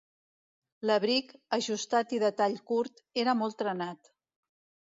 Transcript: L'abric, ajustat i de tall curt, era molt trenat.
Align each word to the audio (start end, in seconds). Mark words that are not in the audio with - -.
L'abric, 0.89 1.29
ajustat 1.59 2.17
i 2.19 2.21
de 2.25 2.33
tall 2.41 2.57
curt, 2.73 3.05
era 3.25 3.37
molt 3.43 3.59
trenat. 3.63 4.15